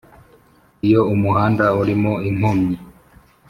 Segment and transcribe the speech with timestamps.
[0.87, 2.75] iyo umuhanda urimo inkomyi